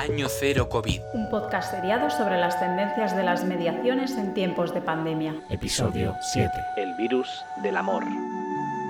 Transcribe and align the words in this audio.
Año 0.00 0.28
Cero 0.30 0.70
COVID. 0.70 0.98
Un 1.12 1.28
podcast 1.28 1.72
seriado 1.72 2.08
sobre 2.08 2.38
las 2.38 2.58
tendencias 2.58 3.14
de 3.14 3.22
las 3.22 3.44
mediaciones 3.44 4.12
en 4.12 4.32
tiempos 4.32 4.72
de 4.72 4.80
pandemia. 4.80 5.44
Episodio 5.50 6.16
7. 6.32 6.50
El 6.78 6.94
virus 6.96 7.28
del 7.62 7.76
amor. 7.76 8.04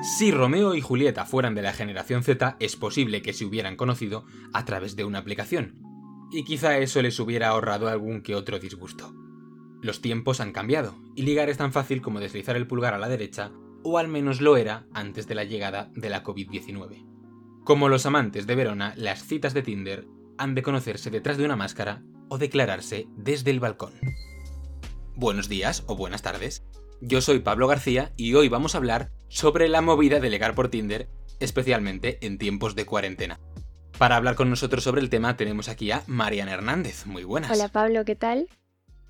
Si 0.04 0.30
Romeo 0.30 0.76
y 0.76 0.80
Julieta 0.80 1.24
fueran 1.24 1.56
de 1.56 1.62
la 1.62 1.72
generación 1.72 2.22
Z, 2.22 2.54
es 2.60 2.76
posible 2.76 3.22
que 3.22 3.32
se 3.32 3.44
hubieran 3.44 3.74
conocido 3.74 4.24
a 4.52 4.64
través 4.64 4.94
de 4.94 5.04
una 5.04 5.18
aplicación. 5.18 5.82
Y 6.30 6.44
quizá 6.44 6.78
eso 6.78 7.02
les 7.02 7.18
hubiera 7.18 7.48
ahorrado 7.48 7.88
algún 7.88 8.22
que 8.22 8.36
otro 8.36 8.60
disgusto. 8.60 9.12
Los 9.82 10.00
tiempos 10.00 10.38
han 10.38 10.52
cambiado, 10.52 10.94
y 11.16 11.22
ligar 11.22 11.48
es 11.48 11.58
tan 11.58 11.72
fácil 11.72 12.02
como 12.02 12.20
deslizar 12.20 12.54
el 12.54 12.68
pulgar 12.68 12.94
a 12.94 12.98
la 12.98 13.08
derecha, 13.08 13.50
o 13.82 13.98
al 13.98 14.06
menos 14.06 14.40
lo 14.40 14.56
era 14.56 14.86
antes 14.94 15.26
de 15.26 15.34
la 15.34 15.42
llegada 15.42 15.90
de 15.92 16.08
la 16.08 16.22
COVID-19. 16.22 17.04
Como 17.64 17.88
los 17.88 18.06
amantes 18.06 18.46
de 18.46 18.54
Verona, 18.54 18.94
las 18.96 19.24
citas 19.24 19.54
de 19.54 19.62
Tinder 19.62 20.06
han 20.40 20.54
de 20.54 20.62
conocerse 20.62 21.10
detrás 21.10 21.36
de 21.36 21.44
una 21.44 21.54
máscara 21.54 22.02
o 22.30 22.38
declararse 22.38 23.06
desde 23.14 23.50
el 23.50 23.60
balcón. 23.60 23.92
Buenos 25.14 25.50
días 25.50 25.84
o 25.86 25.96
buenas 25.96 26.22
tardes. 26.22 26.64
Yo 27.02 27.20
soy 27.20 27.40
Pablo 27.40 27.68
García 27.68 28.12
y 28.16 28.32
hoy 28.32 28.48
vamos 28.48 28.74
a 28.74 28.78
hablar 28.78 29.10
sobre 29.28 29.68
la 29.68 29.82
movida 29.82 30.18
de 30.18 30.30
legar 30.30 30.54
por 30.54 30.70
Tinder, 30.70 31.10
especialmente 31.40 32.18
en 32.22 32.38
tiempos 32.38 32.74
de 32.74 32.86
cuarentena. 32.86 33.38
Para 33.98 34.16
hablar 34.16 34.34
con 34.34 34.48
nosotros 34.48 34.82
sobre 34.82 35.02
el 35.02 35.10
tema 35.10 35.36
tenemos 35.36 35.68
aquí 35.68 35.90
a 35.90 36.04
Mariana 36.06 36.52
Hernández. 36.52 37.04
Muy 37.04 37.24
buenas. 37.24 37.50
Hola 37.50 37.68
Pablo, 37.68 38.06
¿qué 38.06 38.16
tal? 38.16 38.48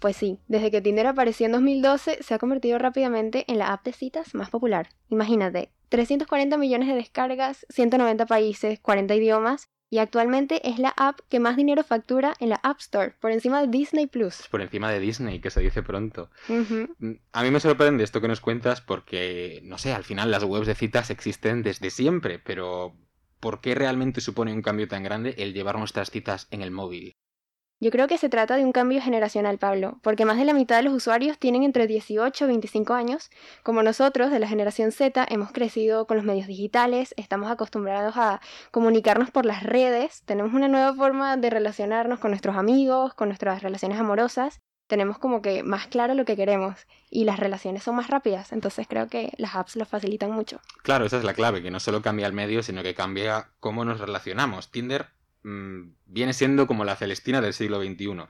Pues 0.01 0.17
sí, 0.17 0.41
desde 0.49 0.73
que 0.73 0.81
Tinder 0.81 1.07
apareció 1.07 1.47
en 1.47 1.53
2012 1.53 2.25
se 2.25 2.35
ha 2.35 2.39
convertido 2.39 2.77
rápidamente 2.81 3.45
en 3.47 3.59
la 3.59 3.73
app 3.73 3.85
de 3.85 3.93
citas 3.93 4.35
más 4.35 4.51
popular. 4.51 4.89
Imagínate, 5.11 5.71
340 5.91 6.57
millones 6.57 6.89
de 6.89 6.95
descargas, 6.95 7.67
190 7.69 8.27
países, 8.27 8.81
40 8.81 9.15
idiomas 9.15 9.69
y 9.91 9.99
actualmente 9.99 10.67
es 10.69 10.79
la 10.79 10.95
app 10.97 11.19
que 11.29 11.41
más 11.41 11.57
dinero 11.57 11.83
factura 11.83 12.35
en 12.39 12.51
la 12.51 12.61
App 12.63 12.79
Store, 12.79 13.13
por 13.21 13.33
encima 13.33 13.61
de 13.61 13.67
Disney 13.67 14.07
Plus. 14.07 14.47
Por 14.49 14.61
encima 14.63 14.91
de 14.91 15.01
Disney, 15.01 15.41
que 15.41 15.51
se 15.51 15.61
dice 15.61 15.83
pronto. 15.83 16.31
Mm, 16.49 17.15
A 17.33 17.43
mí 17.43 17.51
me 17.51 17.59
sorprende 17.61 18.05
esto 18.05 18.21
que 18.21 18.29
nos 18.29 18.41
cuentas 18.41 18.81
porque, 18.81 19.61
no 19.65 19.79
sé, 19.79 19.93
al 19.93 20.05
final 20.05 20.31
las 20.31 20.45
webs 20.45 20.69
de 20.69 20.77
citas 20.77 21.11
existen 21.11 21.63
desde 21.63 21.91
siempre, 21.91 22.39
pero 22.39 22.95
¿por 23.41 23.61
qué 23.61 23.75
realmente 23.75 24.21
supone 24.21 24.53
un 24.53 24.63
cambio 24.63 24.87
tan 24.87 25.03
grande 25.03 25.35
el 25.39 25.53
llevar 25.55 25.79
nuestras 25.79 26.11
citas 26.11 26.47
en 26.51 26.63
el 26.63 26.71
móvil? 26.71 27.13
Yo 27.83 27.91
creo 27.91 28.09
que 28.09 28.19
se 28.19 28.29
trata 28.29 28.57
de 28.57 28.65
un 28.67 28.73
cambio 28.73 29.01
generacional, 29.01 29.57
Pablo, 29.57 29.99
porque 30.03 30.27
más 30.27 30.37
de 30.37 30.45
la 30.45 30.53
mitad 30.53 30.77
de 30.77 30.83
los 30.83 30.93
usuarios 30.93 31.39
tienen 31.39 31.63
entre 31.63 31.87
18 31.87 32.45
y 32.45 32.47
25 32.47 32.93
años. 32.93 33.31
Como 33.63 33.83
nosotros, 33.83 34.31
de 34.31 34.39
la 34.39 34.47
generación 34.47 34.93
Z, 34.93 35.27
hemos 35.31 35.51
crecido 35.51 36.07
con 36.07 36.19
los 36.19 36.27
medios 36.27 36.47
digitales, 36.47 37.15
estamos 37.17 37.51
acostumbrados 37.51 38.19
a 38.19 38.43
comunicarnos 38.71 39.31
por 39.31 39.47
las 39.47 39.63
redes, 39.63 40.23
tenemos 40.27 40.53
una 40.53 40.69
nueva 40.69 40.93
forma 40.93 41.39
de 41.39 41.49
relacionarnos 41.49 42.19
con 42.19 42.33
nuestros 42.33 42.55
amigos, 42.57 43.15
con 43.15 43.29
nuestras 43.29 43.63
relaciones 43.63 43.99
amorosas, 43.99 44.61
tenemos 44.87 45.19
como 45.19 45.41
que 45.41 45.63
más 45.63 45.87
claro 45.87 46.13
lo 46.13 46.27
que 46.27 46.37
queremos 46.37 46.87
y 47.09 47.25
las 47.25 47.41
relaciones 47.41 47.83
son 47.83 47.95
más 47.95 48.09
rápidas, 48.09 48.53
entonces 48.53 48.87
creo 48.87 49.07
que 49.07 49.33
las 49.39 49.55
apps 49.55 49.77
lo 49.77 49.87
facilitan 49.87 50.33
mucho. 50.33 50.61
Claro, 50.83 51.07
esa 51.07 51.17
es 51.17 51.25
la 51.25 51.33
clave, 51.33 51.63
que 51.63 51.71
no 51.71 51.81
solo 51.81 52.03
cambia 52.03 52.27
el 52.27 52.35
medio, 52.35 52.63
sino 52.63 52.83
que 52.83 52.93
cambia 52.93 53.53
cómo 53.59 53.87
nos 53.87 54.01
relacionamos. 54.01 54.71
Tinder 54.71 55.09
mm, 55.43 55.93
viene 56.07 56.33
siendo 56.33 56.67
como 56.67 56.85
la 56.85 56.97
Celestina 56.97 57.41
del 57.41 57.53
siglo 57.53 57.83
XXI. 57.83 58.25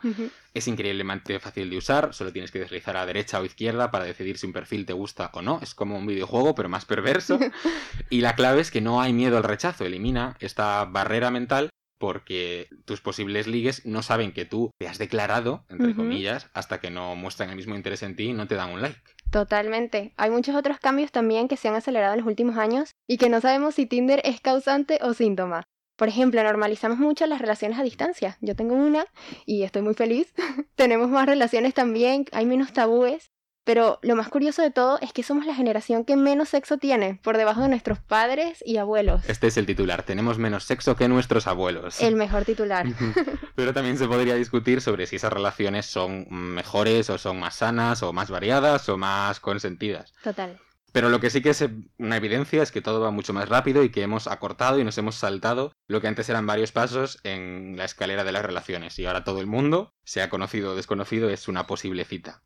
Es 0.54 0.68
increíblemente 0.68 1.38
fácil 1.40 1.70
de 1.70 1.76
usar, 1.76 2.12
solo 2.14 2.32
tienes 2.32 2.50
que 2.50 2.58
deslizar 2.58 2.96
a 2.96 3.06
derecha 3.06 3.40
o 3.40 3.44
izquierda 3.44 3.90
para 3.90 4.04
decidir 4.04 4.38
si 4.38 4.46
un 4.46 4.52
perfil 4.52 4.86
te 4.86 4.92
gusta 4.92 5.30
o 5.34 5.42
no. 5.42 5.60
Es 5.62 5.74
como 5.74 5.96
un 5.96 6.06
videojuego, 6.06 6.54
pero 6.54 6.68
más 6.68 6.84
perverso. 6.84 7.38
y 8.10 8.20
la 8.20 8.34
clave 8.34 8.60
es 8.60 8.70
que 8.70 8.80
no 8.80 9.00
hay 9.00 9.12
miedo 9.12 9.36
al 9.36 9.44
rechazo, 9.44 9.84
elimina 9.84 10.36
esta 10.40 10.84
barrera 10.84 11.30
mental 11.30 11.70
porque 12.00 12.68
tus 12.86 13.02
posibles 13.02 13.46
ligues 13.46 13.84
no 13.84 14.02
saben 14.02 14.32
que 14.32 14.46
tú 14.46 14.70
te 14.78 14.88
has 14.88 14.96
declarado, 14.96 15.66
entre 15.68 15.94
comillas, 15.94 16.48
hasta 16.54 16.80
que 16.80 16.90
no 16.90 17.14
muestran 17.14 17.50
el 17.50 17.56
mismo 17.56 17.76
interés 17.76 18.02
en 18.02 18.16
ti 18.16 18.30
y 18.30 18.32
no 18.32 18.48
te 18.48 18.54
dan 18.54 18.70
un 18.70 18.80
like. 18.80 18.98
Totalmente. 19.30 20.14
Hay 20.16 20.30
muchos 20.30 20.56
otros 20.56 20.78
cambios 20.78 21.12
también 21.12 21.46
que 21.46 21.58
se 21.58 21.68
han 21.68 21.74
acelerado 21.74 22.14
en 22.14 22.20
los 22.20 22.26
últimos 22.26 22.56
años 22.56 22.92
y 23.06 23.18
que 23.18 23.28
no 23.28 23.42
sabemos 23.42 23.74
si 23.74 23.84
Tinder 23.84 24.22
es 24.24 24.40
causante 24.40 24.98
o 25.02 25.12
síntoma. 25.12 25.62
Por 26.00 26.08
ejemplo, 26.08 26.42
normalizamos 26.42 26.96
mucho 26.96 27.26
las 27.26 27.42
relaciones 27.42 27.78
a 27.78 27.82
distancia. 27.82 28.38
Yo 28.40 28.56
tengo 28.56 28.74
una 28.74 29.04
y 29.44 29.64
estoy 29.64 29.82
muy 29.82 29.92
feliz. 29.92 30.32
Tenemos 30.74 31.10
más 31.10 31.26
relaciones 31.26 31.74
también, 31.74 32.24
hay 32.32 32.46
menos 32.46 32.72
tabúes. 32.72 33.30
Pero 33.64 33.98
lo 34.00 34.16
más 34.16 34.30
curioso 34.30 34.62
de 34.62 34.70
todo 34.70 34.98
es 35.02 35.12
que 35.12 35.22
somos 35.22 35.44
la 35.44 35.54
generación 35.54 36.06
que 36.06 36.16
menos 36.16 36.48
sexo 36.48 36.78
tiene, 36.78 37.20
por 37.22 37.36
debajo 37.36 37.60
de 37.60 37.68
nuestros 37.68 37.98
padres 37.98 38.64
y 38.64 38.78
abuelos. 38.78 39.28
Este 39.28 39.48
es 39.48 39.58
el 39.58 39.66
titular, 39.66 40.02
tenemos 40.02 40.38
menos 40.38 40.64
sexo 40.64 40.96
que 40.96 41.06
nuestros 41.06 41.46
abuelos. 41.46 42.00
El 42.00 42.16
mejor 42.16 42.46
titular. 42.46 42.86
Pero 43.54 43.74
también 43.74 43.98
se 43.98 44.08
podría 44.08 44.36
discutir 44.36 44.80
sobre 44.80 45.06
si 45.06 45.16
esas 45.16 45.34
relaciones 45.34 45.84
son 45.84 46.26
mejores 46.30 47.10
o 47.10 47.18
son 47.18 47.38
más 47.38 47.56
sanas 47.56 48.02
o 48.02 48.14
más 48.14 48.30
variadas 48.30 48.88
o 48.88 48.96
más 48.96 49.38
consentidas. 49.38 50.14
Total. 50.24 50.58
Pero 50.92 51.08
lo 51.08 51.20
que 51.20 51.30
sí 51.30 51.40
que 51.40 51.50
es 51.50 51.64
una 51.98 52.16
evidencia 52.16 52.62
es 52.62 52.72
que 52.72 52.82
todo 52.82 53.00
va 53.00 53.10
mucho 53.10 53.32
más 53.32 53.48
rápido 53.48 53.84
y 53.84 53.90
que 53.90 54.02
hemos 54.02 54.26
acortado 54.26 54.78
y 54.78 54.84
nos 54.84 54.98
hemos 54.98 55.14
saltado 55.14 55.72
lo 55.86 56.00
que 56.00 56.08
antes 56.08 56.28
eran 56.28 56.46
varios 56.46 56.72
pasos 56.72 57.20
en 57.22 57.76
la 57.76 57.84
escalera 57.84 58.24
de 58.24 58.32
las 58.32 58.44
relaciones. 58.44 58.98
Y 58.98 59.06
ahora 59.06 59.24
todo 59.24 59.40
el 59.40 59.46
mundo, 59.46 59.94
sea 60.04 60.28
conocido 60.30 60.72
o 60.72 60.76
desconocido, 60.76 61.30
es 61.30 61.48
una 61.48 61.66
posible 61.66 62.04
cita. 62.04 62.42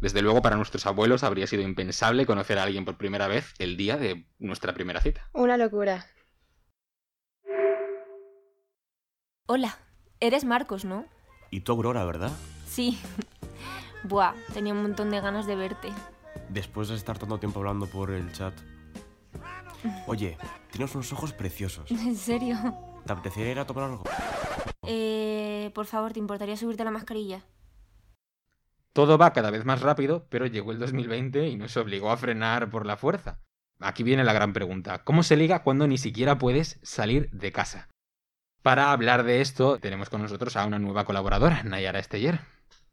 Desde 0.00 0.22
luego 0.22 0.42
para 0.42 0.56
nuestros 0.56 0.86
abuelos 0.86 1.22
habría 1.22 1.46
sido 1.46 1.62
impensable 1.62 2.26
conocer 2.26 2.58
a 2.58 2.64
alguien 2.64 2.84
por 2.84 2.98
primera 2.98 3.28
vez 3.28 3.54
el 3.58 3.76
día 3.76 3.96
de 3.96 4.26
nuestra 4.38 4.74
primera 4.74 5.00
cita. 5.00 5.28
Una 5.32 5.56
locura. 5.56 6.06
Hola, 9.46 9.78
eres 10.18 10.44
Marcos, 10.44 10.84
¿no? 10.84 11.06
Y 11.50 11.60
tú, 11.60 11.72
Aurora, 11.72 12.04
¿verdad? 12.04 12.32
Sí. 12.66 12.98
Buah, 14.02 14.34
tenía 14.52 14.72
un 14.72 14.82
montón 14.82 15.10
de 15.10 15.20
ganas 15.20 15.46
de 15.46 15.54
verte. 15.54 15.88
Después 16.48 16.88
de 16.88 16.94
estar 16.94 17.18
tanto 17.18 17.38
tiempo 17.38 17.60
hablando 17.60 17.86
por 17.86 18.10
el 18.10 18.32
chat. 18.32 18.54
Oye, 20.06 20.36
tienes 20.70 20.94
unos 20.94 21.12
ojos 21.12 21.32
preciosos. 21.32 21.90
¿En 21.90 22.16
serio? 22.16 22.56
¿Te 23.04 23.12
apetecería 23.12 23.52
ir 23.52 23.58
a 23.58 23.66
tomar 23.66 23.84
algo? 23.84 24.04
Eh, 24.86 25.70
por 25.74 25.86
favor, 25.86 26.12
¿te 26.12 26.18
importaría 26.18 26.56
subirte 26.56 26.84
la 26.84 26.90
mascarilla? 26.90 27.44
Todo 28.92 29.18
va 29.18 29.32
cada 29.32 29.50
vez 29.50 29.64
más 29.64 29.82
rápido, 29.82 30.26
pero 30.30 30.46
llegó 30.46 30.72
el 30.72 30.78
2020 30.78 31.48
y 31.48 31.56
nos 31.56 31.76
obligó 31.76 32.10
a 32.10 32.16
frenar 32.16 32.70
por 32.70 32.86
la 32.86 32.96
fuerza. 32.96 33.40
Aquí 33.78 34.02
viene 34.02 34.24
la 34.24 34.32
gran 34.32 34.52
pregunta. 34.52 35.04
¿Cómo 35.04 35.22
se 35.22 35.36
liga 35.36 35.62
cuando 35.62 35.86
ni 35.86 35.98
siquiera 35.98 36.38
puedes 36.38 36.78
salir 36.82 37.30
de 37.30 37.52
casa? 37.52 37.88
Para 38.62 38.90
hablar 38.90 39.24
de 39.24 39.42
esto, 39.42 39.78
tenemos 39.78 40.08
con 40.08 40.22
nosotros 40.22 40.56
a 40.56 40.64
una 40.64 40.78
nueva 40.78 41.04
colaboradora, 41.04 41.62
Nayara 41.62 41.98
Esteller. 41.98 42.40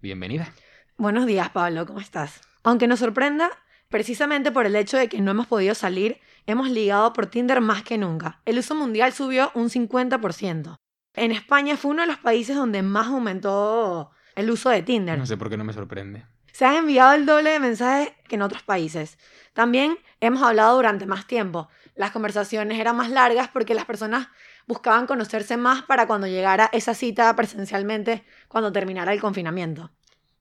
Bienvenida. 0.02 0.50
Buenos 0.98 1.26
días, 1.26 1.50
Pablo, 1.50 1.86
¿cómo 1.86 2.00
estás? 2.00 2.42
Aunque 2.64 2.88
nos 2.88 3.00
sorprenda, 3.00 3.52
precisamente 3.90 4.52
por 4.52 4.66
el 4.66 4.76
hecho 4.76 4.98
de 4.98 5.10
que 5.10 5.22
no 5.22 5.32
hemos 5.32 5.48
podido 5.48 5.76
salir, 5.76 6.20
hemos 6.48 6.70
ligado 6.70 7.14
por 7.14 7.28
Tinder 7.28 7.62
más 7.62 7.84
que 7.84 7.98
nunca. 7.98 8.42
El 8.46 8.58
uso 8.58 8.74
mundial 8.74 9.14
subió 9.14 9.52
un 9.54 9.70
50%. 9.70 10.76
En 11.16 11.32
España 11.32 11.78
fue 11.78 11.92
uno 11.92 12.02
de 12.02 12.08
los 12.08 12.18
países 12.18 12.56
donde 12.56 12.82
más 12.82 13.08
aumentó 13.08 14.12
el 14.36 14.50
uso 14.50 14.70
de 14.70 14.82
Tinder. 14.82 15.18
No 15.18 15.26
sé 15.26 15.38
por 15.38 15.50
qué 15.50 15.58
no 15.58 15.64
me 15.64 15.74
sorprende. 15.74 16.26
Se 16.54 16.66
han 16.66 16.76
enviado 16.76 17.14
el 17.14 17.26
doble 17.26 17.50
de 17.50 17.60
mensajes 17.60 18.14
que 18.28 18.36
en 18.36 18.42
otros 18.44 18.64
países. 18.64 19.18
También 19.54 19.98
hemos 20.22 20.42
hablado 20.42 20.76
durante 20.76 21.06
más 21.06 21.28
tiempo. 21.28 21.68
Las 21.96 22.12
conversaciones 22.12 22.80
eran 22.80 22.96
más 22.96 23.10
largas 23.10 23.50
porque 23.50 23.74
las 23.74 23.86
personas 23.86 24.30
buscaban 24.68 25.06
conocerse 25.06 25.58
más 25.58 25.84
para 25.84 26.08
cuando 26.08 26.28
llegara 26.28 26.70
esa 26.72 26.94
cita 26.94 27.36
presencialmente, 27.36 28.24
cuando 28.48 28.72
terminara 28.72 29.14
el 29.14 29.22
confinamiento. 29.22 29.92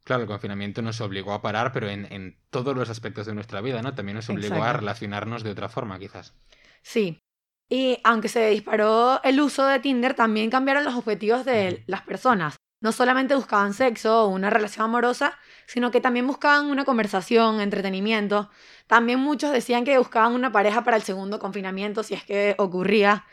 Claro, 0.04 0.22
el 0.22 0.28
confinamiento 0.28 0.82
nos 0.82 1.00
obligó 1.00 1.32
a 1.32 1.42
parar, 1.42 1.72
pero 1.72 1.88
en, 1.88 2.12
en 2.12 2.36
todos 2.50 2.76
los 2.76 2.90
aspectos 2.90 3.26
de 3.26 3.34
nuestra 3.34 3.60
vida, 3.60 3.82
¿no? 3.82 3.94
También 3.94 4.16
nos 4.16 4.28
obligó 4.28 4.62
a 4.62 4.72
relacionarnos 4.72 5.44
de 5.44 5.50
otra 5.50 5.68
forma, 5.68 5.98
quizás. 5.98 6.34
Sí. 6.82 7.20
Y 7.68 7.98
aunque 8.04 8.28
se 8.28 8.48
disparó 8.48 9.22
el 9.22 9.40
uso 9.40 9.64
de 9.66 9.78
Tinder, 9.78 10.14
también 10.14 10.50
cambiaron 10.50 10.84
los 10.84 10.94
objetivos 10.94 11.44
de 11.44 11.84
las 11.86 12.02
personas. 12.02 12.56
No 12.82 12.90
solamente 12.90 13.36
buscaban 13.36 13.74
sexo 13.74 14.24
o 14.24 14.28
una 14.28 14.50
relación 14.50 14.86
amorosa, 14.86 15.38
sino 15.66 15.92
que 15.92 16.00
también 16.00 16.26
buscaban 16.26 16.66
una 16.66 16.84
conversación, 16.84 17.60
entretenimiento. 17.60 18.50
También 18.88 19.20
muchos 19.20 19.52
decían 19.52 19.84
que 19.84 19.96
buscaban 19.98 20.32
una 20.32 20.50
pareja 20.50 20.82
para 20.82 20.96
el 20.96 21.04
segundo 21.04 21.38
confinamiento, 21.38 22.02
si 22.02 22.14
es 22.14 22.24
que 22.24 22.56
ocurría. 22.58 23.24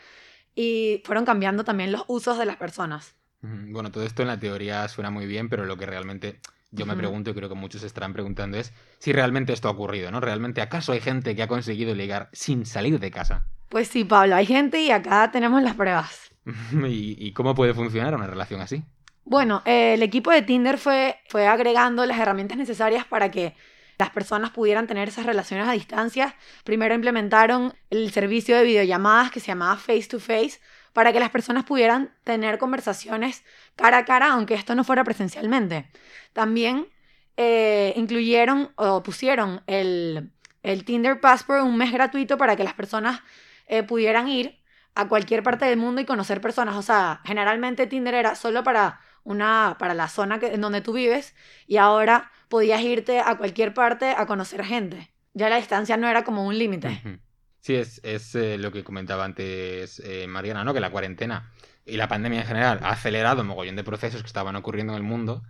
Y 0.54 1.02
fueron 1.04 1.24
cambiando 1.24 1.64
también 1.64 1.90
los 1.90 2.04
usos 2.06 2.38
de 2.38 2.46
las 2.46 2.56
personas. 2.56 3.16
Bueno, 3.42 3.90
todo 3.90 4.04
esto 4.04 4.22
en 4.22 4.28
la 4.28 4.38
teoría 4.38 4.86
suena 4.86 5.10
muy 5.10 5.26
bien, 5.26 5.48
pero 5.48 5.66
lo 5.66 5.76
que 5.76 5.86
realmente 5.86 6.40
yo 6.70 6.86
me 6.86 6.96
pregunto 6.96 7.30
y 7.30 7.34
creo 7.34 7.48
que 7.48 7.54
muchos 7.54 7.82
estarán 7.82 8.12
preguntando 8.12 8.56
es 8.56 8.72
si 8.98 9.12
realmente 9.12 9.52
esto 9.52 9.68
ha 9.68 9.72
ocurrido, 9.72 10.10
¿no? 10.10 10.20
¿Realmente 10.20 10.60
acaso 10.60 10.92
hay 10.92 11.00
gente 11.00 11.34
que 11.34 11.42
ha 11.42 11.48
conseguido 11.48 11.94
ligar 11.94 12.28
sin 12.32 12.66
salir 12.66 13.00
de 13.00 13.10
casa? 13.10 13.46
Pues 13.68 13.88
sí, 13.88 14.04
Pablo, 14.04 14.36
hay 14.36 14.46
gente 14.46 14.80
y 14.80 14.90
acá 14.90 15.30
tenemos 15.32 15.62
las 15.62 15.74
pruebas. 15.74 16.30
¿Y, 16.72 17.16
y 17.18 17.32
cómo 17.32 17.54
puede 17.54 17.74
funcionar 17.74 18.14
una 18.14 18.26
relación 18.26 18.60
así? 18.60 18.84
Bueno, 19.24 19.62
eh, 19.64 19.94
el 19.94 20.02
equipo 20.02 20.30
de 20.30 20.42
Tinder 20.42 20.78
fue, 20.78 21.16
fue 21.28 21.46
agregando 21.46 22.04
las 22.06 22.18
herramientas 22.18 22.58
necesarias 22.58 23.04
para 23.04 23.30
que 23.30 23.54
las 23.98 24.10
personas 24.10 24.50
pudieran 24.50 24.86
tener 24.86 25.08
esas 25.08 25.26
relaciones 25.26 25.68
a 25.68 25.72
distancia. 25.72 26.34
Primero 26.64 26.94
implementaron 26.94 27.74
el 27.90 28.10
servicio 28.10 28.56
de 28.56 28.64
videollamadas 28.64 29.30
que 29.30 29.40
se 29.40 29.48
llamaba 29.48 29.76
Face 29.76 30.08
to 30.08 30.18
Face 30.18 30.58
para 30.92 31.12
que 31.12 31.20
las 31.20 31.30
personas 31.30 31.64
pudieran 31.64 32.12
tener 32.24 32.58
conversaciones 32.58 33.44
cara 33.76 33.98
a 33.98 34.04
cara, 34.04 34.32
aunque 34.32 34.54
esto 34.54 34.74
no 34.74 34.84
fuera 34.84 35.04
presencialmente. 35.04 35.88
También 36.32 36.88
eh, 37.36 37.92
incluyeron 37.96 38.72
o 38.76 39.02
pusieron 39.02 39.62
el, 39.66 40.30
el 40.62 40.84
Tinder 40.84 41.20
Passport 41.20 41.62
un 41.62 41.76
mes 41.76 41.92
gratuito 41.92 42.36
para 42.36 42.56
que 42.56 42.64
las 42.64 42.74
personas 42.74 43.20
eh, 43.66 43.82
pudieran 43.82 44.28
ir 44.28 44.60
a 44.94 45.08
cualquier 45.08 45.42
parte 45.42 45.64
del 45.64 45.78
mundo 45.78 46.00
y 46.00 46.04
conocer 46.04 46.40
personas. 46.40 46.76
O 46.76 46.82
sea, 46.82 47.20
generalmente 47.24 47.86
Tinder 47.86 48.14
era 48.14 48.34
solo 48.34 48.64
para 48.64 49.00
una 49.22 49.76
para 49.78 49.94
la 49.94 50.08
zona 50.08 50.38
en 50.42 50.60
donde 50.60 50.80
tú 50.80 50.94
vives 50.94 51.34
y 51.66 51.76
ahora 51.76 52.30
podías 52.48 52.80
irte 52.80 53.20
a 53.20 53.36
cualquier 53.36 53.74
parte 53.74 54.14
a 54.16 54.26
conocer 54.26 54.64
gente. 54.64 55.12
Ya 55.34 55.48
la 55.48 55.56
distancia 55.56 55.96
no 55.96 56.08
era 56.08 56.24
como 56.24 56.46
un 56.46 56.58
límite. 56.58 56.88
Ujú. 57.04 57.18
Sí, 57.60 57.74
es, 57.74 58.00
es 58.04 58.34
eh, 58.34 58.56
lo 58.58 58.72
que 58.72 58.82
comentaba 58.82 59.24
antes 59.24 60.00
eh, 60.00 60.26
Mariana, 60.26 60.64
¿no? 60.64 60.72
Que 60.72 60.80
la 60.80 60.90
cuarentena 60.90 61.52
y 61.84 61.96
la 61.96 62.08
pandemia 62.08 62.40
en 62.40 62.46
general 62.46 62.80
ha 62.82 62.90
acelerado 62.90 63.42
un 63.42 63.48
mogollón 63.48 63.76
de 63.76 63.84
procesos 63.84 64.22
que 64.22 64.26
estaban 64.26 64.56
ocurriendo 64.56 64.92
en 64.92 64.98
el 64.98 65.02
mundo 65.02 65.42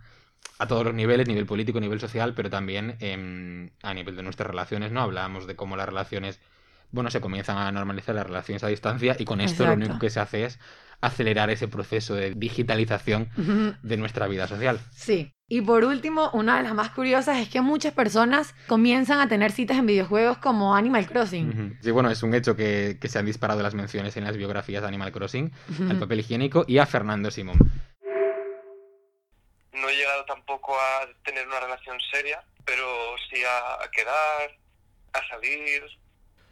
a 0.57 0.67
todos 0.67 0.83
los 0.83 0.93
niveles, 0.93 1.27
nivel 1.27 1.45
político, 1.45 1.79
nivel 1.79 1.99
social, 1.99 2.33
pero 2.33 2.49
también 2.49 2.97
em, 2.99 3.71
a 3.81 3.93
nivel 3.93 4.15
de 4.15 4.23
nuestras 4.23 4.49
relaciones, 4.49 4.91
¿no? 4.91 5.01
Hablábamos 5.01 5.47
de 5.47 5.55
cómo 5.55 5.75
las 5.75 5.87
relaciones, 5.87 6.39
bueno, 6.91 7.09
se 7.09 7.21
comienzan 7.21 7.57
a 7.57 7.71
normalizar 7.71 8.15
las 8.15 8.25
relaciones 8.25 8.63
a 8.63 8.67
distancia 8.67 9.15
y 9.17 9.25
con 9.25 9.41
esto 9.41 9.65
lo 9.65 9.73
único 9.73 9.99
que 9.99 10.09
se 10.09 10.19
hace 10.19 10.45
es 10.45 10.59
acelerar 11.01 11.49
ese 11.49 11.67
proceso 11.67 12.15
de 12.15 12.33
digitalización 12.35 13.29
de 13.81 13.97
nuestra 13.97 14.27
vida 14.27 14.47
social. 14.47 14.79
Sí. 14.91 15.33
Y 15.47 15.59
por 15.59 15.83
último, 15.83 16.29
una 16.31 16.55
de 16.55 16.63
las 16.63 16.73
más 16.73 16.91
curiosas 16.91 17.37
es 17.39 17.49
que 17.49 17.59
muchas 17.59 17.93
personas 17.93 18.55
comienzan 18.67 19.19
a 19.19 19.27
tener 19.27 19.51
citas 19.51 19.77
en 19.77 19.85
videojuegos 19.85 20.37
como 20.37 20.77
Animal 20.77 21.07
Crossing. 21.07 21.77
Sí, 21.81 21.91
bueno, 21.91 22.09
es 22.09 22.23
un 22.23 22.33
hecho 22.33 22.55
que, 22.55 22.97
que 23.01 23.09
se 23.09 23.19
han 23.19 23.25
disparado 23.25 23.61
las 23.61 23.73
menciones 23.73 24.15
en 24.15 24.23
las 24.23 24.37
biografías 24.37 24.81
de 24.81 24.87
Animal 24.87 25.11
Crossing, 25.11 25.51
al 25.89 25.99
papel 25.99 26.21
higiénico 26.21 26.63
y 26.69 26.77
a 26.77 26.85
Fernando 26.85 27.29
Simón. 27.31 27.57
No 29.73 29.89
he 29.89 29.95
llegado 29.95 30.23
tampoco 30.25 30.73
a 30.73 31.07
tener 31.25 31.45
una 31.45 31.59
relación 31.59 31.97
seria, 32.13 32.41
pero 32.63 32.85
sí 33.29 33.41
a, 33.43 33.83
a 33.83 33.91
quedar, 33.91 34.57
a 35.11 35.27
salir. 35.27 35.83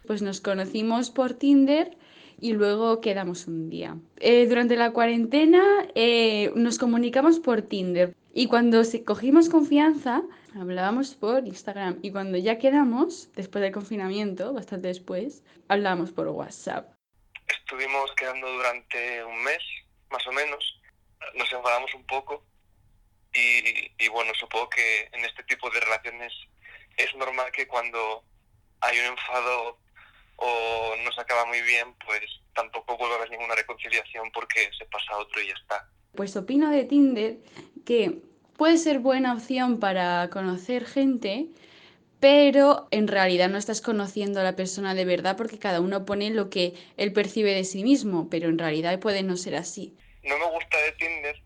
Pues 0.06 0.20
nos 0.20 0.42
conocimos 0.42 1.08
por 1.08 1.32
Tinder 1.34 1.96
y 2.40 2.52
luego 2.52 3.00
quedamos 3.00 3.46
un 3.46 3.68
día. 3.70 3.96
Eh, 4.16 4.46
durante 4.46 4.76
la 4.76 4.92
cuarentena 4.92 5.62
eh, 5.94 6.50
nos 6.54 6.78
comunicamos 6.78 7.38
por 7.38 7.62
Tinder 7.62 8.14
y 8.32 8.46
cuando 8.46 8.82
cogimos 9.04 9.48
confianza 9.48 10.22
hablábamos 10.58 11.14
por 11.14 11.46
Instagram 11.46 11.98
y 12.02 12.10
cuando 12.10 12.38
ya 12.38 12.58
quedamos, 12.58 13.30
después 13.34 13.62
del 13.62 13.72
confinamiento, 13.72 14.52
bastante 14.52 14.88
después, 14.88 15.44
hablábamos 15.68 16.12
por 16.12 16.28
WhatsApp. 16.28 16.92
Estuvimos 17.46 18.12
quedando 18.16 18.50
durante 18.52 19.24
un 19.24 19.42
mes, 19.42 19.62
más 20.10 20.26
o 20.26 20.32
menos. 20.32 20.80
Nos 21.34 21.52
enfadamos 21.52 21.92
un 21.94 22.06
poco 22.06 22.44
y, 23.34 24.04
y 24.04 24.08
bueno, 24.08 24.32
supongo 24.34 24.68
que 24.70 25.08
en 25.12 25.24
este 25.24 25.42
tipo 25.44 25.70
de 25.70 25.80
relaciones 25.80 26.32
es 26.96 27.14
normal 27.16 27.50
que 27.52 27.66
cuando 27.66 28.24
hay 28.80 28.98
un 28.98 29.06
enfado 29.06 29.78
o 30.40 30.96
no 31.04 31.12
se 31.12 31.20
acaba 31.20 31.44
muy 31.46 31.60
bien, 31.62 31.94
pues 32.04 32.22
tampoco 32.54 32.96
vuelva 32.96 33.14
a 33.14 33.18
haber 33.18 33.30
ninguna 33.30 33.54
reconciliación 33.54 34.30
porque 34.32 34.70
se 34.76 34.86
pasa 34.86 35.12
a 35.12 35.18
otro 35.18 35.40
y 35.40 35.48
ya 35.48 35.54
está. 35.54 35.88
Pues 36.14 36.36
opino 36.36 36.70
de 36.70 36.84
Tinder 36.84 37.38
que 37.84 38.22
puede 38.56 38.78
ser 38.78 38.98
buena 38.98 39.34
opción 39.34 39.78
para 39.78 40.28
conocer 40.30 40.84
gente, 40.84 41.46
pero 42.20 42.88
en 42.90 43.08
realidad 43.08 43.48
no 43.48 43.58
estás 43.58 43.80
conociendo 43.80 44.40
a 44.40 44.44
la 44.44 44.56
persona 44.56 44.94
de 44.94 45.04
verdad 45.04 45.36
porque 45.36 45.58
cada 45.58 45.80
uno 45.80 46.04
pone 46.04 46.30
lo 46.30 46.50
que 46.50 46.74
él 46.96 47.12
percibe 47.12 47.54
de 47.54 47.64
sí 47.64 47.82
mismo, 47.82 48.28
pero 48.30 48.48
en 48.48 48.58
realidad 48.58 48.98
puede 48.98 49.22
no 49.22 49.36
ser 49.36 49.56
así. 49.56 49.96
No 50.22 50.38
me 50.38 50.46
gusta 50.46 50.76
de 50.78 50.92
Tinder 50.92 51.42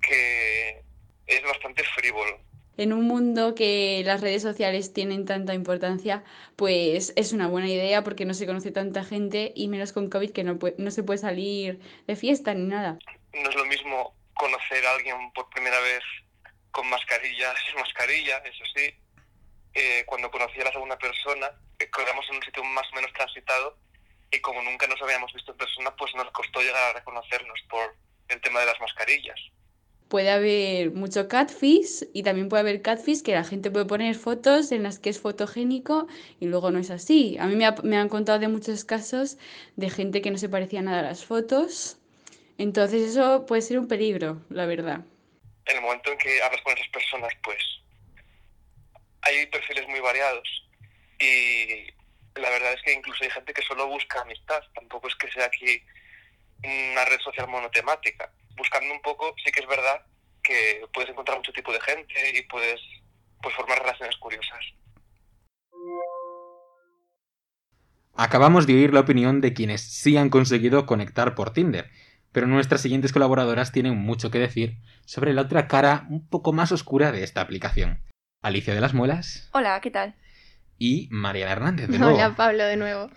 que 0.00 0.82
es 1.26 1.42
bastante 1.42 1.82
frívolo. 1.84 2.47
En 2.78 2.92
un 2.92 3.08
mundo 3.08 3.56
que 3.56 4.02
las 4.04 4.20
redes 4.20 4.40
sociales 4.40 4.92
tienen 4.92 5.24
tanta 5.26 5.52
importancia, 5.52 6.22
pues 6.54 7.12
es 7.16 7.32
una 7.32 7.48
buena 7.48 7.68
idea 7.68 8.04
porque 8.04 8.24
no 8.24 8.34
se 8.34 8.46
conoce 8.46 8.70
tanta 8.70 9.02
gente 9.04 9.52
y 9.56 9.66
menos 9.66 9.92
con 9.92 10.08
COVID 10.08 10.30
que 10.30 10.44
no, 10.44 10.54
pue- 10.60 10.76
no 10.78 10.92
se 10.92 11.02
puede 11.02 11.18
salir 11.18 11.80
de 12.06 12.14
fiesta 12.14 12.54
ni 12.54 12.66
nada. 12.68 12.96
No 13.34 13.50
es 13.50 13.56
lo 13.56 13.64
mismo 13.64 14.14
conocer 14.34 14.86
a 14.86 14.92
alguien 14.94 15.16
por 15.32 15.50
primera 15.50 15.78
vez 15.80 16.02
con 16.70 16.88
mascarilla, 16.88 17.52
sin 17.66 17.80
mascarilla, 17.80 18.38
eso 18.38 18.64
sí. 18.76 18.94
Eh, 19.74 20.04
cuando 20.06 20.30
conocí 20.30 20.60
a 20.60 20.64
la 20.64 20.72
segunda 20.72 20.96
persona, 20.98 21.50
eh, 21.80 21.90
en 22.30 22.36
un 22.36 22.42
sitio 22.44 22.62
más 22.62 22.86
o 22.92 22.94
menos 22.94 23.12
transitado 23.12 23.76
y 24.30 24.38
como 24.40 24.62
nunca 24.62 24.86
nos 24.86 25.02
habíamos 25.02 25.32
visto 25.32 25.50
en 25.50 25.58
persona, 25.58 25.96
pues 25.96 26.14
nos 26.14 26.30
costó 26.30 26.60
llegar 26.60 26.90
a 26.90 26.98
reconocernos 26.98 27.58
por 27.68 27.96
el 28.28 28.40
tema 28.40 28.60
de 28.60 28.66
las 28.66 28.80
mascarillas. 28.80 29.40
Puede 30.08 30.30
haber 30.30 30.90
mucho 30.92 31.28
catfish 31.28 32.08
y 32.14 32.22
también 32.22 32.48
puede 32.48 32.62
haber 32.62 32.80
catfish 32.80 33.22
que 33.22 33.32
la 33.34 33.44
gente 33.44 33.70
puede 33.70 33.84
poner 33.84 34.14
fotos 34.14 34.72
en 34.72 34.82
las 34.82 34.98
que 34.98 35.10
es 35.10 35.20
fotogénico 35.20 36.06
y 36.40 36.46
luego 36.46 36.70
no 36.70 36.78
es 36.78 36.90
así. 36.90 37.36
A 37.38 37.46
mí 37.46 37.56
me, 37.56 37.66
ha- 37.66 37.76
han 38.00 38.08
contado 38.08 38.38
de 38.38 38.48
muchos 38.48 38.84
casos 38.86 39.36
de 39.76 39.90
gente 39.90 40.22
que 40.22 40.30
no 40.30 40.38
se 40.38 40.48
parecía 40.48 40.80
nada 40.80 41.00
a 41.00 41.02
las 41.02 41.24
fotos. 41.26 41.98
Entonces 42.56 43.02
eso 43.02 43.44
puede 43.44 43.60
ser 43.60 43.78
un 43.78 43.86
peligro, 43.86 44.40
la 44.48 44.64
verdad. 44.64 45.00
En 45.66 45.76
el 45.76 45.82
momento 45.82 46.10
en 46.10 46.16
que 46.18 46.42
hablas 46.42 46.62
con 46.62 46.72
esas 46.72 46.88
personas, 46.88 47.30
pues 47.44 47.58
hay 49.22 49.46
perfiles 49.46 49.86
muy 49.88 50.00
variados 50.00 50.48
y 51.20 51.84
la 52.40 52.48
verdad 52.50 52.72
es 52.72 52.80
que 52.82 52.94
incluso 52.94 53.24
hay 53.24 53.30
gente 53.30 53.52
que 53.52 53.62
solo 53.62 53.86
busca 53.88 54.22
amistad, 54.22 54.60
tampoco 54.74 55.08
es 55.08 55.14
que 55.16 55.30
sea 55.30 55.44
aquí 55.44 55.82
una 56.64 57.04
red 57.04 57.18
social 57.20 57.48
monotemática. 57.48 58.32
Buscando 58.58 58.92
un 58.92 59.00
poco, 59.00 59.34
sí 59.42 59.50
que 59.50 59.60
es 59.60 59.66
verdad 59.66 60.04
que 60.42 60.82
puedes 60.92 61.10
encontrar 61.10 61.38
mucho 61.38 61.52
tipo 61.52 61.72
de 61.72 61.80
gente 61.80 62.14
y 62.34 62.42
puedes 62.42 62.80
pues, 63.40 63.54
formar 63.54 63.78
relaciones 63.78 64.16
curiosas. 64.16 64.58
Acabamos 68.14 68.66
de 68.66 68.74
oír 68.74 68.92
la 68.92 69.00
opinión 69.00 69.40
de 69.40 69.54
quienes 69.54 69.80
sí 69.80 70.16
han 70.16 70.28
conseguido 70.28 70.86
conectar 70.86 71.36
por 71.36 71.52
Tinder, 71.52 71.88
pero 72.32 72.48
nuestras 72.48 72.80
siguientes 72.80 73.12
colaboradoras 73.12 73.70
tienen 73.70 73.96
mucho 73.96 74.30
que 74.30 74.40
decir 74.40 74.78
sobre 75.04 75.32
la 75.32 75.42
otra 75.42 75.68
cara 75.68 76.06
un 76.10 76.28
poco 76.28 76.52
más 76.52 76.72
oscura 76.72 77.12
de 77.12 77.22
esta 77.22 77.40
aplicación. 77.40 78.02
Alicia 78.42 78.74
de 78.74 78.80
las 78.80 78.94
Muelas 78.94 79.48
Hola, 79.52 79.80
¿qué 79.80 79.90
tal? 79.90 80.14
y 80.78 81.08
Mariana 81.10 81.52
Hernández, 81.52 81.88
de 81.88 81.98
nuevo. 81.98 82.14
Hola 82.14 82.34
Pablo 82.36 82.64
de 82.64 82.76
nuevo. 82.76 83.10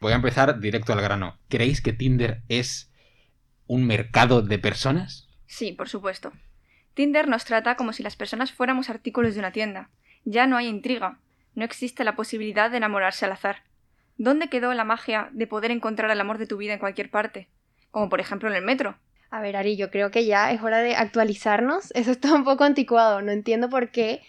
Voy 0.00 0.12
a 0.12 0.16
empezar 0.16 0.60
directo 0.60 0.92
al 0.92 1.00
grano. 1.00 1.38
¿Creéis 1.48 1.80
que 1.80 1.92
Tinder 1.92 2.42
es 2.48 2.92
un 3.66 3.86
mercado 3.86 4.42
de 4.42 4.58
personas? 4.58 5.28
Sí, 5.46 5.72
por 5.72 5.88
supuesto. 5.88 6.32
Tinder 6.94 7.28
nos 7.28 7.44
trata 7.44 7.76
como 7.76 7.92
si 7.92 8.02
las 8.02 8.16
personas 8.16 8.52
fuéramos 8.52 8.88
artículos 8.90 9.34
de 9.34 9.40
una 9.40 9.52
tienda. 9.52 9.90
Ya 10.24 10.46
no 10.46 10.56
hay 10.56 10.66
intriga. 10.66 11.18
No 11.54 11.64
existe 11.64 12.04
la 12.04 12.16
posibilidad 12.16 12.70
de 12.70 12.78
enamorarse 12.78 13.24
al 13.24 13.32
azar. 13.32 13.62
¿Dónde 14.18 14.48
quedó 14.48 14.72
la 14.74 14.84
magia 14.84 15.28
de 15.32 15.46
poder 15.46 15.70
encontrar 15.70 16.10
el 16.10 16.20
amor 16.20 16.38
de 16.38 16.46
tu 16.46 16.56
vida 16.56 16.72
en 16.72 16.78
cualquier 16.78 17.10
parte? 17.10 17.48
Como 17.90 18.08
por 18.08 18.20
ejemplo 18.20 18.48
en 18.48 18.54
el 18.56 18.64
metro. 18.64 18.96
A 19.30 19.40
ver, 19.40 19.56
Ari, 19.56 19.76
yo 19.76 19.90
creo 19.90 20.10
que 20.10 20.24
ya 20.24 20.50
es 20.52 20.62
hora 20.62 20.78
de 20.78 20.96
actualizarnos. 20.96 21.90
Eso 21.94 22.10
está 22.12 22.32
un 22.34 22.44
poco 22.44 22.64
anticuado. 22.64 23.20
No 23.22 23.30
entiendo 23.32 23.68
por 23.68 23.90
qué 23.90 24.22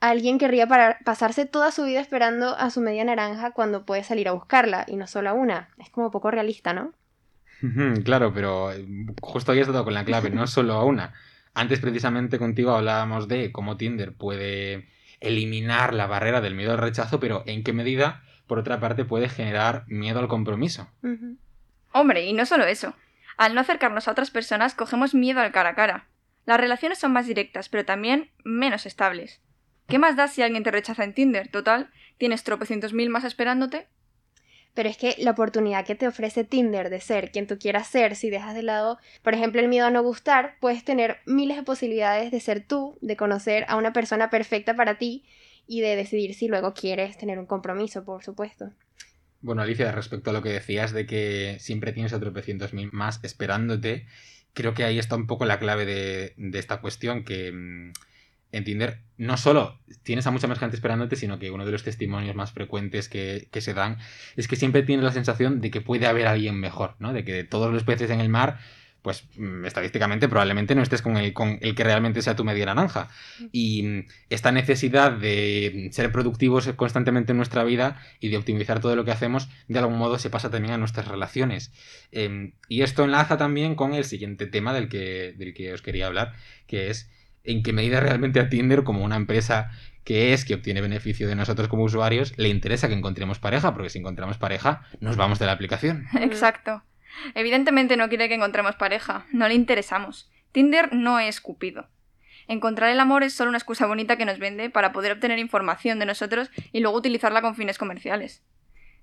alguien 0.00 0.38
querría 0.38 0.66
parar- 0.66 0.98
pasarse 1.04 1.46
toda 1.46 1.70
su 1.72 1.84
vida 1.84 2.00
esperando 2.00 2.56
a 2.56 2.70
su 2.70 2.80
media 2.80 3.04
naranja 3.04 3.50
cuando 3.52 3.84
puede 3.84 4.04
salir 4.04 4.28
a 4.28 4.32
buscarla 4.32 4.84
y 4.88 4.96
no 4.96 5.06
solo 5.06 5.30
a 5.30 5.32
una. 5.32 5.70
Es 5.78 5.90
como 5.90 6.10
poco 6.10 6.30
realista, 6.30 6.72
¿no? 6.72 6.92
Claro, 8.04 8.32
pero 8.32 8.72
eh, 8.72 8.84
justo 9.20 9.52
ahí 9.52 9.60
has 9.60 9.68
dado 9.68 9.84
con 9.84 9.94
la 9.94 10.04
clave, 10.04 10.30
no 10.30 10.46
solo 10.48 10.74
a 10.74 10.84
una. 10.84 11.12
Antes 11.54 11.80
precisamente 11.80 12.38
contigo 12.38 12.72
hablábamos 12.72 13.28
de 13.28 13.52
cómo 13.52 13.76
Tinder 13.76 14.14
puede 14.14 14.88
eliminar 15.20 15.94
la 15.94 16.06
barrera 16.06 16.40
del 16.40 16.54
miedo 16.54 16.72
al 16.72 16.78
rechazo, 16.78 17.20
pero 17.20 17.44
en 17.46 17.62
qué 17.62 17.72
medida, 17.72 18.22
por 18.46 18.58
otra 18.58 18.80
parte, 18.80 19.04
puede 19.04 19.28
generar 19.28 19.84
miedo 19.86 20.18
al 20.18 20.28
compromiso. 20.28 20.88
Hombre, 21.92 22.26
y 22.26 22.32
no 22.32 22.46
solo 22.46 22.64
eso. 22.64 22.94
Al 23.36 23.54
no 23.54 23.60
acercarnos 23.60 24.08
a 24.08 24.12
otras 24.12 24.30
personas, 24.30 24.74
cogemos 24.74 25.14
miedo 25.14 25.40
al 25.40 25.52
cara 25.52 25.70
a 25.70 25.74
cara. 25.74 26.08
Las 26.44 26.58
relaciones 26.60 26.98
son 26.98 27.12
más 27.12 27.26
directas, 27.26 27.68
pero 27.68 27.84
también 27.84 28.30
menos 28.44 28.86
estables. 28.86 29.40
¿Qué 29.88 29.98
más 29.98 30.16
da 30.16 30.26
si 30.26 30.42
alguien 30.42 30.64
te 30.64 30.70
rechaza 30.70 31.04
en 31.04 31.14
Tinder? 31.14 31.48
Total, 31.48 31.90
tienes 32.18 32.42
tropecientos 32.44 32.92
mil 32.92 33.10
más 33.10 33.24
esperándote. 33.24 33.88
Pero 34.74 34.88
es 34.88 34.96
que 34.96 35.14
la 35.18 35.32
oportunidad 35.32 35.84
que 35.84 35.94
te 35.94 36.06
ofrece 36.06 36.44
Tinder 36.44 36.88
de 36.88 37.00
ser 37.00 37.30
quien 37.30 37.46
tú 37.46 37.58
quieras 37.58 37.88
ser, 37.88 38.16
si 38.16 38.30
dejas 38.30 38.54
de 38.54 38.62
lado, 38.62 38.98
por 39.22 39.34
ejemplo, 39.34 39.60
el 39.60 39.68
miedo 39.68 39.86
a 39.86 39.90
no 39.90 40.02
gustar, 40.02 40.56
puedes 40.60 40.84
tener 40.84 41.18
miles 41.26 41.58
de 41.58 41.62
posibilidades 41.62 42.30
de 42.30 42.40
ser 42.40 42.64
tú, 42.66 42.96
de 43.02 43.16
conocer 43.16 43.66
a 43.68 43.76
una 43.76 43.92
persona 43.92 44.30
perfecta 44.30 44.74
para 44.74 44.96
ti 44.96 45.24
y 45.66 45.80
de 45.80 45.96
decidir 45.96 46.34
si 46.34 46.48
luego 46.48 46.72
quieres 46.74 47.18
tener 47.18 47.38
un 47.38 47.46
compromiso, 47.46 48.04
por 48.04 48.24
supuesto. 48.24 48.70
Bueno, 49.42 49.62
Alicia, 49.62 49.92
respecto 49.92 50.30
a 50.30 50.32
lo 50.32 50.42
que 50.42 50.50
decías 50.50 50.92
de 50.92 51.04
que 51.04 51.56
siempre 51.58 51.92
tienes 51.92 52.12
a 52.12 52.20
tropecientos 52.20 52.72
mil 52.72 52.90
más 52.92 53.20
esperándote, 53.24 54.06
creo 54.54 54.72
que 54.72 54.84
ahí 54.84 54.98
está 54.98 55.16
un 55.16 55.26
poco 55.26 55.44
la 55.44 55.58
clave 55.58 55.84
de, 55.84 56.34
de 56.36 56.58
esta 56.58 56.80
cuestión, 56.80 57.24
que 57.24 57.52
mm, 57.52 57.92
en 58.52 58.64
Tinder 58.64 59.00
no 59.16 59.36
solo 59.36 59.78
tienes 60.02 60.26
a 60.26 60.30
mucha 60.30 60.46
más 60.46 60.58
gente 60.58 60.76
esperándote, 60.76 61.16
sino 61.16 61.38
que 61.38 61.50
uno 61.50 61.64
de 61.64 61.72
los 61.72 61.82
testimonios 61.82 62.36
más 62.36 62.52
frecuentes 62.52 63.08
que, 63.08 63.48
que, 63.50 63.60
se 63.60 63.74
dan 63.74 63.98
es 64.36 64.48
que 64.48 64.56
siempre 64.56 64.82
tienes 64.82 65.04
la 65.04 65.12
sensación 65.12 65.60
de 65.60 65.70
que 65.70 65.80
puede 65.80 66.06
haber 66.06 66.26
alguien 66.26 66.60
mejor, 66.60 66.96
¿no? 66.98 67.12
De 67.12 67.24
que 67.24 67.32
de 67.32 67.44
todos 67.44 67.72
los 67.72 67.84
peces 67.84 68.10
en 68.10 68.20
el 68.20 68.28
mar, 68.28 68.58
pues 69.02 69.24
mm, 69.36 69.64
estadísticamente 69.64 70.28
probablemente 70.28 70.74
no 70.74 70.82
estés 70.82 71.02
con 71.02 71.16
el, 71.16 71.32
con 71.32 71.58
el 71.60 71.74
que 71.74 71.84
realmente 71.84 72.22
sea 72.22 72.36
tu 72.36 72.44
media 72.44 72.66
naranja. 72.66 73.10
Y 73.50 73.82
mm, 73.82 74.06
esta 74.30 74.52
necesidad 74.52 75.12
de 75.12 75.88
ser 75.92 76.10
productivos 76.12 76.68
constantemente 76.74 77.32
en 77.32 77.36
nuestra 77.36 77.64
vida 77.64 78.00
y 78.20 78.28
de 78.28 78.36
optimizar 78.36 78.80
todo 78.80 78.96
lo 78.96 79.04
que 79.04 79.10
hacemos, 79.10 79.48
de 79.68 79.78
algún 79.78 79.98
modo 79.98 80.18
se 80.18 80.30
pasa 80.30 80.50
también 80.50 80.74
a 80.74 80.78
nuestras 80.78 81.08
relaciones. 81.08 81.72
Eh, 82.12 82.52
y 82.68 82.82
esto 82.82 83.04
enlaza 83.04 83.36
también 83.36 83.74
con 83.74 83.94
el 83.94 84.04
siguiente 84.04 84.46
tema 84.46 84.72
del 84.72 84.88
que, 84.88 85.34
del 85.36 85.52
que 85.52 85.72
os 85.72 85.82
quería 85.82 86.06
hablar, 86.06 86.32
que 86.66 86.90
es 86.90 87.10
en 87.44 87.62
qué 87.62 87.72
medida 87.72 88.00
realmente 88.00 88.40
a 88.40 88.48
Tinder 88.48 88.84
como 88.84 89.04
una 89.04 89.16
empresa 89.16 89.70
que 90.04 90.32
es 90.32 90.44
que 90.44 90.54
obtiene 90.54 90.80
beneficio 90.80 91.28
de 91.28 91.36
nosotros 91.36 91.68
como 91.68 91.84
usuarios, 91.84 92.36
le 92.36 92.48
interesa 92.48 92.88
que 92.88 92.94
encontremos 92.94 93.38
pareja, 93.38 93.72
porque 93.72 93.90
si 93.90 93.98
encontramos 93.98 94.38
pareja, 94.38 94.82
nos 95.00 95.16
vamos 95.16 95.38
de 95.38 95.46
la 95.46 95.52
aplicación. 95.52 96.06
Exacto. 96.20 96.82
Evidentemente 97.34 97.96
no 97.96 98.08
quiere 98.08 98.28
que 98.28 98.34
encontremos 98.34 98.74
pareja, 98.76 99.26
no 99.32 99.46
le 99.46 99.54
interesamos. 99.54 100.30
Tinder 100.50 100.92
no 100.92 101.18
es 101.18 101.40
Cupido. 101.40 101.88
Encontrar 102.48 102.90
el 102.90 103.00
amor 103.00 103.22
es 103.22 103.34
solo 103.34 103.50
una 103.50 103.58
excusa 103.58 103.86
bonita 103.86 104.16
que 104.16 104.24
nos 104.24 104.38
vende 104.38 104.70
para 104.70 104.92
poder 104.92 105.12
obtener 105.12 105.38
información 105.38 105.98
de 105.98 106.06
nosotros 106.06 106.50
y 106.72 106.80
luego 106.80 106.98
utilizarla 106.98 107.40
con 107.40 107.54
fines 107.54 107.78
comerciales. 107.78 108.42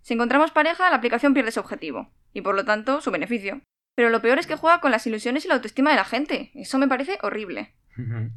Si 0.02 0.14
encontramos 0.14 0.52
pareja, 0.52 0.90
la 0.90 0.98
aplicación 0.98 1.34
pierde 1.34 1.52
su 1.52 1.60
objetivo, 1.60 2.12
y 2.34 2.42
por 2.42 2.56
lo 2.56 2.66
tanto 2.66 3.02
su 3.02 3.12
beneficio. 3.12 3.62
Pero 3.96 4.10
lo 4.10 4.22
peor 4.22 4.40
es 4.40 4.48
que 4.48 4.56
juega 4.56 4.82
con 4.82 4.92
las 4.92 5.06
ilusiones 5.08 5.46
y 5.46 5.48
la 5.48 5.56
autoestima 5.56 5.90
de 5.90 5.98
la 5.98 6.06
gente. 6.06 6.52
Eso 6.56 6.78
me 6.78 6.88
parece 6.88 7.18
horrible. 7.22 7.74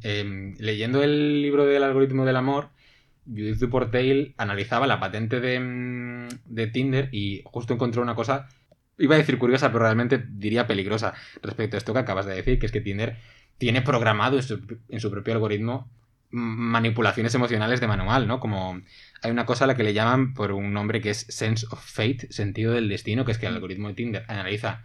Eh, 0.01 0.53
leyendo 0.59 1.03
el 1.03 1.41
libro 1.41 1.65
del 1.65 1.83
algoritmo 1.83 2.25
del 2.25 2.35
amor, 2.35 2.69
Judith 3.25 3.57
Duportail 3.57 4.33
analizaba 4.37 4.87
la 4.87 4.99
patente 4.99 5.39
de, 5.39 5.59
mm, 5.59 6.27
de, 6.45 6.67
Tinder 6.67 7.09
y 7.11 7.41
justo 7.45 7.73
encontró 7.73 8.01
una 8.01 8.15
cosa, 8.15 8.49
iba 8.97 9.15
a 9.15 9.17
decir 9.17 9.37
curiosa, 9.37 9.71
pero 9.71 9.83
realmente 9.83 10.23
diría 10.27 10.67
peligrosa 10.67 11.13
respecto 11.41 11.77
a 11.77 11.79
esto 11.79 11.93
que 11.93 11.99
acabas 11.99 12.25
de 12.25 12.35
decir, 12.35 12.59
que 12.59 12.65
es 12.65 12.71
que 12.71 12.81
Tinder 12.81 13.17
tiene 13.57 13.81
programado 13.81 14.37
en 14.37 14.43
su, 14.43 14.59
en 14.89 14.99
su 14.99 15.09
propio 15.09 15.33
algoritmo 15.33 15.89
manipulaciones 16.33 17.35
emocionales 17.35 17.79
de 17.79 17.87
manual, 17.87 18.27
¿no? 18.27 18.39
Como 18.39 18.81
hay 19.21 19.31
una 19.31 19.45
cosa 19.45 19.65
a 19.65 19.67
la 19.67 19.75
que 19.75 19.83
le 19.83 19.93
llaman 19.93 20.33
por 20.33 20.51
un 20.51 20.73
nombre 20.73 20.99
que 20.99 21.11
es 21.11 21.27
sense 21.29 21.67
of 21.69 21.79
fate, 21.79 22.27
sentido 22.31 22.73
del 22.73 22.89
destino, 22.89 23.23
que 23.23 23.31
es 23.31 23.37
que 23.37 23.45
el 23.45 23.53
algoritmo 23.53 23.89
de 23.89 23.93
Tinder 23.93 24.25
analiza 24.27 24.83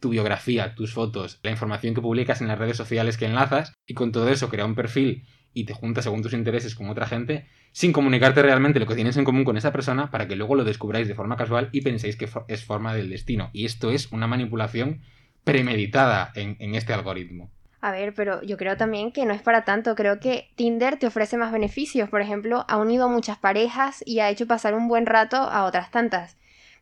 tu 0.00 0.10
biografía, 0.10 0.74
tus 0.74 0.92
fotos, 0.92 1.40
la 1.42 1.50
información 1.50 1.94
que 1.94 2.00
publicas 2.00 2.40
en 2.40 2.48
las 2.48 2.58
redes 2.58 2.76
sociales 2.76 3.16
que 3.16 3.26
enlazas 3.26 3.74
y 3.86 3.94
con 3.94 4.12
todo 4.12 4.28
eso 4.28 4.48
crea 4.48 4.64
un 4.64 4.74
perfil 4.74 5.24
y 5.52 5.64
te 5.64 5.74
juntas 5.74 6.04
según 6.04 6.22
tus 6.22 6.34
intereses 6.34 6.74
con 6.74 6.88
otra 6.88 7.06
gente 7.06 7.46
sin 7.72 7.92
comunicarte 7.92 8.42
realmente 8.42 8.78
lo 8.78 8.86
que 8.86 8.94
tienes 8.94 9.16
en 9.16 9.24
común 9.24 9.44
con 9.44 9.56
esa 9.56 9.72
persona 9.72 10.10
para 10.10 10.28
que 10.28 10.36
luego 10.36 10.54
lo 10.54 10.64
descubráis 10.64 11.08
de 11.08 11.14
forma 11.14 11.36
casual 11.36 11.68
y 11.72 11.80
penséis 11.80 12.16
que 12.16 12.28
es 12.48 12.64
forma 12.64 12.94
del 12.94 13.10
destino. 13.10 13.50
Y 13.52 13.64
esto 13.64 13.90
es 13.90 14.10
una 14.12 14.26
manipulación 14.26 15.02
premeditada 15.44 16.32
en, 16.34 16.56
en 16.60 16.74
este 16.74 16.92
algoritmo. 16.92 17.50
A 17.80 17.92
ver, 17.92 18.12
pero 18.14 18.42
yo 18.42 18.56
creo 18.56 18.76
también 18.76 19.12
que 19.12 19.24
no 19.24 19.32
es 19.32 19.42
para 19.42 19.64
tanto. 19.64 19.94
Creo 19.94 20.18
que 20.18 20.50
Tinder 20.56 20.98
te 20.98 21.06
ofrece 21.06 21.36
más 21.36 21.52
beneficios. 21.52 22.08
Por 22.08 22.20
ejemplo, 22.20 22.64
ha 22.68 22.76
unido 22.76 23.04
a 23.04 23.08
muchas 23.08 23.38
parejas 23.38 24.02
y 24.04 24.18
ha 24.18 24.30
hecho 24.30 24.46
pasar 24.46 24.74
un 24.74 24.88
buen 24.88 25.06
rato 25.06 25.36
a 25.36 25.64
otras 25.64 25.90
tantas 25.90 26.36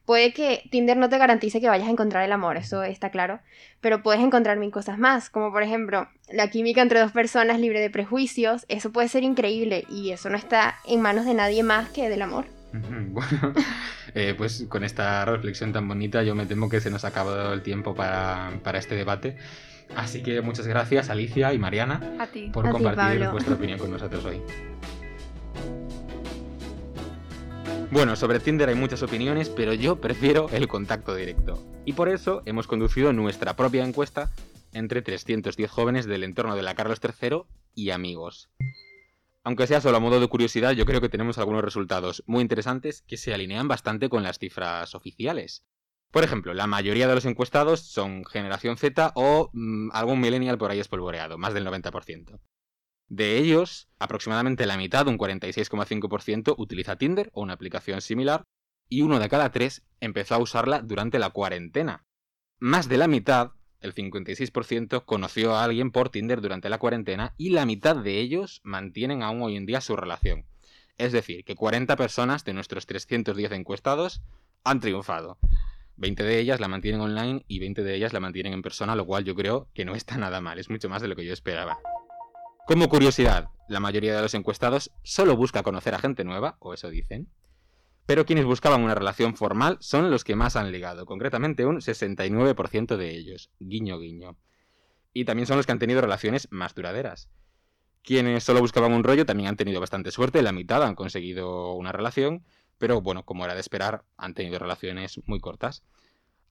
puede 0.06 0.32
que 0.32 0.66
Tinder 0.70 0.96
no 0.96 1.08
te 1.08 1.18
garantice 1.18 1.60
que 1.60 1.68
vayas 1.68 1.88
a 1.88 1.90
encontrar 1.90 2.24
el 2.24 2.32
amor, 2.32 2.56
eso 2.56 2.82
está 2.84 3.10
claro, 3.10 3.40
pero 3.80 4.02
puedes 4.02 4.22
encontrar 4.22 4.56
mil 4.56 4.70
cosas 4.70 4.98
más, 4.98 5.28
como 5.28 5.52
por 5.52 5.62
ejemplo 5.62 6.08
la 6.32 6.48
química 6.48 6.80
entre 6.80 7.00
dos 7.00 7.12
personas 7.12 7.60
libre 7.60 7.80
de 7.80 7.90
prejuicios, 7.90 8.64
eso 8.68 8.90
puede 8.92 9.08
ser 9.08 9.24
increíble 9.24 9.84
y 9.90 10.12
eso 10.12 10.30
no 10.30 10.36
está 10.36 10.76
en 10.86 11.02
manos 11.02 11.26
de 11.26 11.34
nadie 11.34 11.62
más 11.62 11.90
que 11.90 12.08
del 12.08 12.22
amor. 12.22 12.46
Bueno, 13.08 13.54
eh, 14.14 14.34
pues 14.36 14.66
con 14.68 14.84
esta 14.84 15.24
reflexión 15.24 15.72
tan 15.72 15.88
bonita 15.88 16.22
yo 16.22 16.34
me 16.34 16.44
temo 16.46 16.68
que 16.68 16.80
se 16.80 16.90
nos 16.90 17.04
ha 17.04 17.08
acabado 17.08 17.54
el 17.54 17.62
tiempo 17.62 17.94
para, 17.94 18.52
este 18.74 18.94
debate. 18.94 19.36
Así 19.94 20.22
que 20.22 20.42
muchas 20.42 20.66
gracias 20.66 21.08
Alicia 21.08 21.54
y 21.54 21.58
Mariana 21.58 22.00
por 22.52 22.68
compartir 22.70 23.26
vuestra 23.28 23.54
opinión 23.54 23.78
con 23.78 23.90
nosotros 23.90 24.24
hoy. 24.24 24.42
Bueno, 27.96 28.14
sobre 28.14 28.40
Tinder 28.40 28.68
hay 28.68 28.74
muchas 28.74 29.02
opiniones, 29.02 29.48
pero 29.48 29.72
yo 29.72 30.02
prefiero 30.02 30.50
el 30.50 30.68
contacto 30.68 31.14
directo. 31.14 31.58
Y 31.86 31.94
por 31.94 32.10
eso 32.10 32.42
hemos 32.44 32.66
conducido 32.66 33.14
nuestra 33.14 33.56
propia 33.56 33.86
encuesta 33.86 34.30
entre 34.74 35.00
310 35.00 35.70
jóvenes 35.70 36.04
del 36.04 36.22
entorno 36.22 36.54
de 36.56 36.62
la 36.62 36.74
Carlos 36.74 37.00
III 37.02 37.44
y 37.74 37.92
amigos. 37.92 38.50
Aunque 39.44 39.66
sea 39.66 39.80
solo 39.80 39.96
a 39.96 40.00
modo 40.00 40.20
de 40.20 40.28
curiosidad, 40.28 40.72
yo 40.72 40.84
creo 40.84 41.00
que 41.00 41.08
tenemos 41.08 41.38
algunos 41.38 41.64
resultados 41.64 42.22
muy 42.26 42.42
interesantes 42.42 43.00
que 43.00 43.16
se 43.16 43.32
alinean 43.32 43.66
bastante 43.66 44.10
con 44.10 44.22
las 44.22 44.38
cifras 44.38 44.94
oficiales. 44.94 45.64
Por 46.10 46.22
ejemplo, 46.22 46.52
la 46.52 46.66
mayoría 46.66 47.08
de 47.08 47.14
los 47.14 47.24
encuestados 47.24 47.80
son 47.80 48.26
generación 48.26 48.76
Z 48.76 49.12
o 49.14 49.48
mm, 49.54 49.88
algún 49.94 50.20
millennial 50.20 50.58
por 50.58 50.70
ahí 50.70 50.80
espolvoreado, 50.80 51.38
más 51.38 51.54
del 51.54 51.66
90%. 51.66 52.40
De 53.08 53.38
ellos, 53.38 53.88
aproximadamente 53.98 54.66
la 54.66 54.76
mitad, 54.76 55.06
un 55.06 55.18
46,5%, 55.18 56.54
utiliza 56.58 56.96
Tinder 56.96 57.30
o 57.32 57.42
una 57.42 57.52
aplicación 57.52 58.00
similar, 58.00 58.42
y 58.88 59.02
uno 59.02 59.18
de 59.18 59.28
cada 59.28 59.50
tres 59.50 59.84
empezó 60.00 60.34
a 60.34 60.38
usarla 60.38 60.80
durante 60.82 61.18
la 61.18 61.30
cuarentena. 61.30 62.04
Más 62.58 62.88
de 62.88 62.98
la 62.98 63.08
mitad, 63.08 63.52
el 63.80 63.94
56%, 63.94 65.04
conoció 65.04 65.54
a 65.54 65.64
alguien 65.64 65.90
por 65.90 66.10
Tinder 66.10 66.40
durante 66.40 66.68
la 66.68 66.78
cuarentena 66.78 67.34
y 67.36 67.50
la 67.50 67.66
mitad 67.66 67.96
de 67.96 68.18
ellos 68.18 68.60
mantienen 68.64 69.22
aún 69.22 69.42
hoy 69.42 69.56
en 69.56 69.66
día 69.66 69.80
su 69.80 69.96
relación. 69.96 70.46
Es 70.98 71.12
decir, 71.12 71.44
que 71.44 71.54
40 71.54 71.94
personas 71.96 72.44
de 72.44 72.54
nuestros 72.54 72.86
310 72.86 73.52
encuestados 73.52 74.22
han 74.64 74.80
triunfado. 74.80 75.38
20 75.96 76.22
de 76.24 76.38
ellas 76.38 76.60
la 76.60 76.68
mantienen 76.68 77.00
online 77.00 77.44
y 77.48 77.58
20 77.58 77.82
de 77.82 77.94
ellas 77.94 78.12
la 78.12 78.20
mantienen 78.20 78.52
en 78.52 78.62
persona, 78.62 78.96
lo 78.96 79.06
cual 79.06 79.24
yo 79.24 79.34
creo 79.34 79.68
que 79.74 79.84
no 79.84 79.94
está 79.94 80.16
nada 80.16 80.40
mal, 80.40 80.58
es 80.58 80.70
mucho 80.70 80.88
más 80.88 81.02
de 81.02 81.08
lo 81.08 81.16
que 81.16 81.24
yo 81.24 81.32
esperaba. 81.32 81.78
Como 82.66 82.88
curiosidad, 82.88 83.50
la 83.68 83.78
mayoría 83.78 84.16
de 84.16 84.22
los 84.22 84.34
encuestados 84.34 84.90
solo 85.04 85.36
busca 85.36 85.62
conocer 85.62 85.94
a 85.94 86.00
gente 86.00 86.24
nueva, 86.24 86.56
o 86.58 86.74
eso 86.74 86.90
dicen, 86.90 87.28
pero 88.06 88.26
quienes 88.26 88.44
buscaban 88.44 88.82
una 88.82 88.96
relación 88.96 89.36
formal 89.36 89.78
son 89.80 90.10
los 90.10 90.24
que 90.24 90.34
más 90.34 90.56
han 90.56 90.72
ligado, 90.72 91.06
concretamente 91.06 91.64
un 91.64 91.76
69% 91.76 92.96
de 92.96 93.10
ellos, 93.16 93.52
guiño 93.60 94.00
guiño. 94.00 94.36
Y 95.12 95.24
también 95.26 95.46
son 95.46 95.58
los 95.58 95.66
que 95.66 95.70
han 95.70 95.78
tenido 95.78 96.00
relaciones 96.00 96.48
más 96.50 96.74
duraderas. 96.74 97.28
Quienes 98.02 98.42
solo 98.42 98.58
buscaban 98.58 98.92
un 98.94 99.04
rollo 99.04 99.24
también 99.26 99.48
han 99.48 99.56
tenido 99.56 99.78
bastante 99.78 100.10
suerte, 100.10 100.42
la 100.42 100.50
mitad 100.50 100.82
han 100.82 100.96
conseguido 100.96 101.72
una 101.74 101.92
relación, 101.92 102.44
pero 102.78 103.00
bueno, 103.00 103.24
como 103.24 103.44
era 103.44 103.54
de 103.54 103.60
esperar, 103.60 104.04
han 104.16 104.34
tenido 104.34 104.58
relaciones 104.58 105.20
muy 105.26 105.38
cortas 105.38 105.84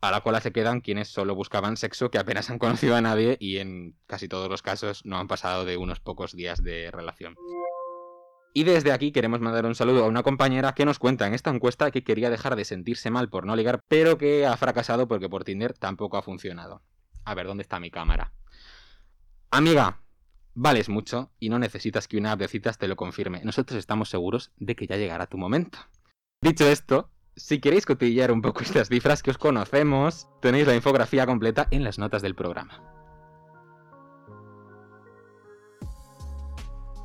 a 0.07 0.11
la 0.11 0.21
cola 0.21 0.41
se 0.41 0.51
quedan 0.51 0.81
quienes 0.81 1.07
solo 1.07 1.35
buscaban 1.35 1.77
sexo 1.77 2.11
que 2.11 2.17
apenas 2.17 2.49
han 2.49 2.59
conocido 2.59 2.95
a 2.95 3.01
nadie 3.01 3.37
y 3.39 3.57
en 3.57 3.95
casi 4.07 4.27
todos 4.27 4.49
los 4.49 4.61
casos 4.61 5.05
no 5.05 5.17
han 5.17 5.27
pasado 5.27 5.65
de 5.65 5.77
unos 5.77 5.99
pocos 5.99 6.35
días 6.35 6.63
de 6.63 6.91
relación. 6.91 7.35
Y 8.53 8.63
desde 8.63 8.93
aquí 8.93 9.11
queremos 9.11 9.41
mandar 9.41 9.65
un 9.65 9.75
saludo 9.75 10.05
a 10.05 10.07
una 10.07 10.23
compañera 10.23 10.73
que 10.73 10.85
nos 10.85 10.97
cuenta 10.97 11.27
en 11.27 11.33
esta 11.33 11.49
encuesta 11.49 11.91
que 11.91 12.05
quería 12.05 12.29
dejar 12.29 12.55
de 12.55 12.63
sentirse 12.63 13.11
mal 13.11 13.29
por 13.29 13.45
no 13.45 13.55
ligar, 13.55 13.81
pero 13.89 14.17
que 14.17 14.45
ha 14.45 14.55
fracasado 14.55 15.09
porque 15.09 15.27
por 15.27 15.43
Tinder 15.43 15.73
tampoco 15.73 16.15
ha 16.15 16.21
funcionado. 16.21 16.81
A 17.25 17.33
ver, 17.33 17.47
¿dónde 17.47 17.63
está 17.63 17.81
mi 17.81 17.91
cámara? 17.91 18.31
Amiga, 19.51 20.01
vales 20.53 20.87
mucho 20.87 21.31
y 21.37 21.49
no 21.49 21.59
necesitas 21.59 22.07
que 22.07 22.17
una 22.17 22.31
app 22.31 22.39
de 22.39 22.47
citas 22.47 22.77
te 22.77 22.87
lo 22.87 22.95
confirme. 22.95 23.41
Nosotros 23.43 23.77
estamos 23.77 24.09
seguros 24.09 24.51
de 24.55 24.75
que 24.75 24.87
ya 24.87 24.95
llegará 24.95 25.27
tu 25.27 25.37
momento. 25.37 25.79
Dicho 26.41 26.65
esto, 26.65 27.11
si 27.35 27.59
queréis 27.59 27.85
cotillear 27.85 28.31
un 28.31 28.41
poco 28.41 28.61
estas 28.63 28.89
cifras 28.89 29.23
que 29.23 29.31
os 29.31 29.37
conocemos, 29.37 30.27
tenéis 30.41 30.67
la 30.67 30.75
infografía 30.75 31.25
completa 31.25 31.67
en 31.71 31.83
las 31.83 31.99
notas 31.99 32.21
del 32.21 32.35
programa. 32.35 32.81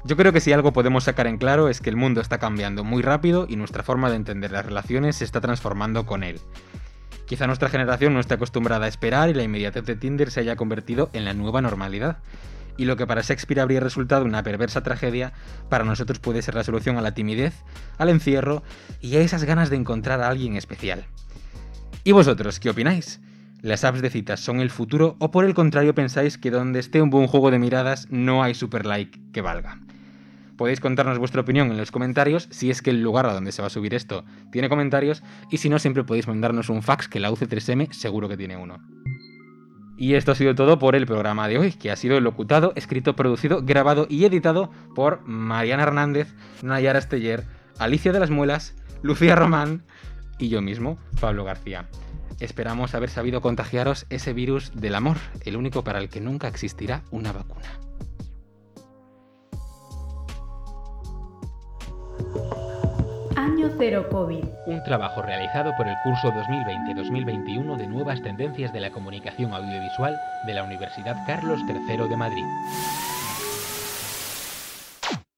Yo 0.02 0.16
creo 0.16 0.32
que 0.32 0.40
si 0.40 0.52
algo 0.52 0.72
podemos 0.72 1.04
sacar 1.04 1.26
en 1.26 1.36
claro 1.36 1.68
es 1.68 1.82
que 1.82 1.90
el 1.90 1.96
mundo 1.96 2.22
está 2.22 2.38
cambiando 2.38 2.84
muy 2.84 3.02
rápido 3.02 3.46
y 3.48 3.56
nuestra 3.56 3.82
forma 3.82 4.08
de 4.08 4.16
entender 4.16 4.50
las 4.50 4.64
relaciones 4.64 5.16
se 5.16 5.24
está 5.24 5.42
transformando 5.42 6.06
con 6.06 6.24
él. 6.24 6.40
Quizá 7.26 7.46
nuestra 7.46 7.68
generación 7.68 8.14
no 8.14 8.20
esté 8.20 8.34
acostumbrada 8.34 8.86
a 8.86 8.88
esperar 8.88 9.28
y 9.28 9.34
la 9.34 9.42
inmediatez 9.42 9.84
de 9.84 9.96
Tinder 9.96 10.30
se 10.30 10.40
haya 10.40 10.56
convertido 10.56 11.10
en 11.12 11.26
la 11.26 11.34
nueva 11.34 11.60
normalidad 11.60 12.18
y 12.80 12.86
lo 12.86 12.96
que 12.96 13.06
para 13.06 13.20
Shakespeare 13.20 13.60
habría 13.60 13.80
resultado 13.80 14.24
una 14.24 14.42
perversa 14.42 14.82
tragedia, 14.82 15.34
para 15.68 15.84
nosotros 15.84 16.18
puede 16.18 16.40
ser 16.40 16.54
la 16.54 16.64
solución 16.64 16.96
a 16.96 17.02
la 17.02 17.12
timidez, 17.12 17.52
al 17.98 18.08
encierro 18.08 18.62
y 19.00 19.16
a 19.16 19.20
esas 19.20 19.44
ganas 19.44 19.70
de 19.70 19.76
encontrar 19.76 20.20
a 20.20 20.28
alguien 20.28 20.56
especial. 20.56 21.06
¿Y 22.04 22.12
vosotros 22.12 22.60
qué 22.60 22.70
opináis? 22.70 23.20
¿Las 23.62 23.84
apps 23.84 24.00
de 24.00 24.08
citas 24.08 24.40
son 24.40 24.60
el 24.60 24.70
futuro 24.70 25.16
o 25.18 25.30
por 25.30 25.44
el 25.44 25.54
contrario 25.54 25.94
pensáis 25.94 26.38
que 26.38 26.50
donde 26.50 26.80
esté 26.80 27.02
un 27.02 27.10
buen 27.10 27.26
juego 27.26 27.50
de 27.50 27.58
miradas 27.58 28.06
no 28.10 28.42
hay 28.42 28.54
super 28.54 28.86
like 28.86 29.20
que 29.32 29.42
valga? 29.42 29.80
Podéis 30.56 30.80
contarnos 30.80 31.18
vuestra 31.18 31.40
opinión 31.40 31.70
en 31.70 31.76
los 31.76 31.90
comentarios 31.90 32.48
si 32.50 32.70
es 32.70 32.82
que 32.82 32.90
el 32.90 33.02
lugar 33.02 33.26
a 33.26 33.32
donde 33.32 33.52
se 33.52 33.62
va 33.62 33.68
a 33.68 33.70
subir 33.70 33.94
esto 33.94 34.24
tiene 34.50 34.68
comentarios 34.68 35.22
y 35.50 35.58
si 35.58 35.68
no 35.68 35.78
siempre 35.78 36.04
podéis 36.04 36.28
mandarnos 36.28 36.68
un 36.68 36.82
fax 36.82 37.08
que 37.08 37.20
la 37.20 37.30
UC3M 37.30 37.92
seguro 37.92 38.28
que 38.28 38.36
tiene 38.36 38.56
uno. 38.56 38.78
Y 40.00 40.14
esto 40.14 40.32
ha 40.32 40.34
sido 40.34 40.54
todo 40.54 40.78
por 40.78 40.96
el 40.96 41.04
programa 41.04 41.46
de 41.46 41.58
hoy, 41.58 41.72
que 41.72 41.90
ha 41.90 41.96
sido 41.96 42.18
locutado, 42.20 42.72
escrito, 42.74 43.14
producido, 43.16 43.62
grabado 43.62 44.06
y 44.08 44.24
editado 44.24 44.70
por 44.94 45.20
Mariana 45.26 45.82
Hernández, 45.82 46.34
Nayara 46.62 46.98
Esteller, 46.98 47.44
Alicia 47.80 48.12
de 48.12 48.20
las 48.20 48.28
Muelas, 48.28 48.74
Lucía 49.00 49.34
Román 49.34 49.84
y 50.38 50.50
yo 50.50 50.60
mismo, 50.60 50.98
Pablo 51.18 51.44
García. 51.44 51.88
Esperamos 52.38 52.94
haber 52.94 53.08
sabido 53.08 53.40
contagiaros 53.40 54.04
ese 54.10 54.34
virus 54.34 54.70
del 54.74 54.94
amor, 54.94 55.16
el 55.46 55.56
único 55.56 55.82
para 55.82 55.98
el 55.98 56.10
que 56.10 56.20
nunca 56.20 56.46
existirá 56.46 57.02
una 57.10 57.32
vacuna. 57.32 57.80
Año 63.36 63.70
Cero 63.78 64.06
COVID. 64.10 64.44
Un 64.66 64.82
trabajo 64.84 65.22
realizado 65.22 65.72
por 65.78 65.88
el 65.88 65.94
curso 66.04 66.30
2020-2021 66.32 67.78
de 67.78 67.86
Nuevas 67.86 68.22
Tendencias 68.22 68.74
de 68.74 68.80
la 68.80 68.90
Comunicación 68.90 69.54
Audiovisual 69.54 70.20
de 70.46 70.52
la 70.52 70.64
Universidad 70.64 71.16
Carlos 71.26 71.60
III 71.66 72.08
de 72.08 72.16
Madrid. 72.18 72.44